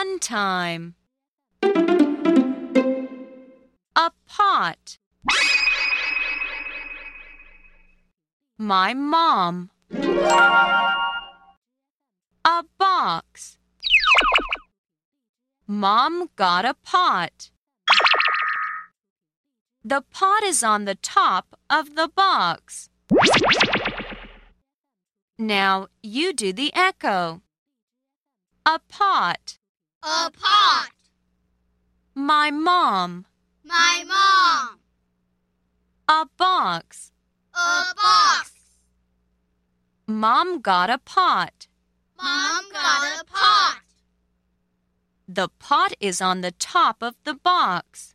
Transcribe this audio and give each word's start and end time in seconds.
Fun 0.00 0.18
time. 0.18 0.94
A 3.94 4.10
pot. 4.26 4.96
My 8.56 8.94
mom. 8.94 9.70
A 12.46 12.64
box. 12.78 13.58
Mom 15.66 16.30
got 16.34 16.64
a 16.64 16.72
pot. 16.72 17.50
The 19.84 20.00
pot 20.00 20.42
is 20.44 20.62
on 20.62 20.86
the 20.86 20.94
top 20.94 21.58
of 21.68 21.94
the 21.94 22.08
box. 22.08 22.88
Now 25.38 25.88
you 26.02 26.32
do 26.32 26.54
the 26.54 26.72
echo. 26.74 27.42
A 28.64 28.78
pot. 28.88 29.59
A 30.02 30.30
pot. 30.30 30.90
My 32.14 32.50
mom. 32.50 33.26
My 33.62 34.04
mom. 34.06 34.78
A 36.08 36.26
box. 36.38 37.12
A 37.54 37.94
box. 37.94 38.52
Mom 40.06 40.60
got 40.60 40.88
a 40.88 40.98
pot. 40.98 41.68
Mom 42.16 42.64
got 42.72 43.20
a 43.20 43.24
pot. 43.24 43.80
The 45.28 45.48
pot 45.58 45.92
is 46.00 46.20
on 46.20 46.40
the 46.40 46.52
top 46.52 47.02
of 47.02 47.16
the 47.24 47.34
box. 47.34 48.14